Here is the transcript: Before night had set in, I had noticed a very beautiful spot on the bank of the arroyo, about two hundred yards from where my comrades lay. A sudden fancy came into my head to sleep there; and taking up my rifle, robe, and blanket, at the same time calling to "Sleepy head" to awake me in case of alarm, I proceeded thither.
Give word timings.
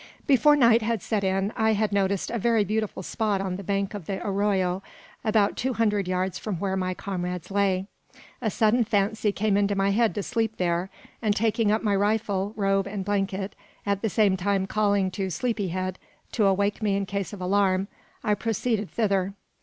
Before 0.25 0.55
night 0.55 0.81
had 0.81 0.99
set 1.03 1.23
in, 1.23 1.53
I 1.55 1.73
had 1.73 1.91
noticed 1.93 2.31
a 2.31 2.39
very 2.39 2.63
beautiful 2.63 3.03
spot 3.03 3.39
on 3.39 3.55
the 3.55 3.63
bank 3.63 3.93
of 3.93 4.07
the 4.07 4.19
arroyo, 4.25 4.81
about 5.23 5.55
two 5.55 5.73
hundred 5.73 6.07
yards 6.07 6.39
from 6.39 6.55
where 6.57 6.75
my 6.75 6.95
comrades 6.95 7.51
lay. 7.51 7.85
A 8.41 8.49
sudden 8.49 8.83
fancy 8.83 9.31
came 9.31 9.55
into 9.55 9.75
my 9.75 9.91
head 9.91 10.15
to 10.15 10.23
sleep 10.23 10.57
there; 10.57 10.89
and 11.21 11.35
taking 11.35 11.71
up 11.71 11.83
my 11.83 11.95
rifle, 11.95 12.51
robe, 12.55 12.87
and 12.87 13.05
blanket, 13.05 13.55
at 13.85 14.01
the 14.01 14.09
same 14.09 14.35
time 14.35 14.65
calling 14.65 15.11
to 15.11 15.29
"Sleepy 15.29 15.67
head" 15.67 15.99
to 16.31 16.47
awake 16.47 16.81
me 16.81 16.95
in 16.95 17.05
case 17.05 17.31
of 17.31 17.39
alarm, 17.39 17.87
I 18.23 18.33
proceeded 18.33 18.89
thither. 18.89 19.35